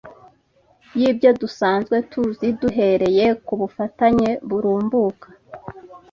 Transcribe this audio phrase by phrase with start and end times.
[0.99, 5.27] y'ibyo dusanzwe tuzi duhereye kubufatanye burumbuka,